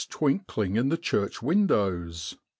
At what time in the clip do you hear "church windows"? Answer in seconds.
0.97-2.33